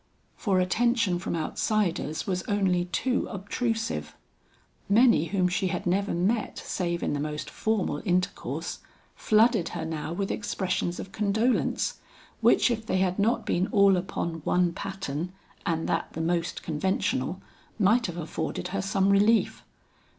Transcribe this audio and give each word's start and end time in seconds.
For 0.35 0.59
attention 0.59 1.19
from 1.19 1.35
outsiders 1.35 2.25
was 2.25 2.41
only 2.47 2.85
too 2.85 3.27
obtrusive. 3.29 4.15
Many 4.89 5.25
whom 5.25 5.47
she 5.47 5.67
had 5.67 5.85
never 5.85 6.11
met 6.15 6.57
save 6.57 7.03
in 7.03 7.13
the 7.13 7.19
most 7.19 7.51
formal 7.51 8.01
intercourse, 8.03 8.79
flooded 9.13 9.69
her 9.77 9.85
now 9.85 10.11
with 10.11 10.31
expressions 10.31 10.99
of 10.99 11.11
condolence, 11.11 11.99
which 12.39 12.71
if 12.71 12.83
they 12.83 12.97
had 12.97 13.19
not 13.19 13.45
been 13.45 13.67
all 13.67 13.95
upon 13.95 14.41
one 14.43 14.73
pattern 14.73 15.33
and 15.67 15.87
that 15.87 16.13
the 16.13 16.19
most 16.21 16.63
conventional, 16.63 17.39
might 17.77 18.07
have 18.07 18.17
afforded 18.17 18.69
her 18.69 18.81
some 18.81 19.11
relief. 19.11 19.63